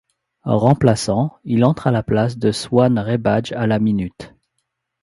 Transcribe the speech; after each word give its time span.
Remplaçant, 0.45 1.37
il 1.43 1.63
entre 1.63 1.85
à 1.85 1.91
la 1.91 2.01
place 2.01 2.39
de 2.39 2.51
Swan 2.51 2.97
Rebbadj 2.97 3.51
à 3.53 3.67
la 3.67 3.77
minute. 3.77 4.33